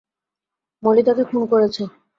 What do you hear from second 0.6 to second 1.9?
মলি তাকে খুন করেছে।